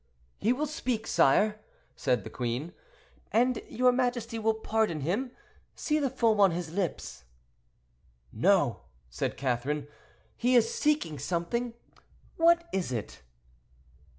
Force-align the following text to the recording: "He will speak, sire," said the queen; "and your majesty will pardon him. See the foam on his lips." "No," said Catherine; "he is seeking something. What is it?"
"He 0.39 0.51
will 0.51 0.65
speak, 0.65 1.05
sire," 1.05 1.59
said 1.95 2.23
the 2.23 2.31
queen; 2.31 2.73
"and 3.31 3.61
your 3.69 3.91
majesty 3.91 4.39
will 4.39 4.55
pardon 4.55 5.01
him. 5.01 5.29
See 5.75 5.99
the 5.99 6.09
foam 6.09 6.39
on 6.39 6.49
his 6.49 6.71
lips." 6.71 7.23
"No," 8.33 8.81
said 9.11 9.37
Catherine; 9.37 9.87
"he 10.35 10.55
is 10.55 10.73
seeking 10.73 11.19
something. 11.19 11.75
What 12.35 12.67
is 12.73 12.91
it?" 12.91 13.21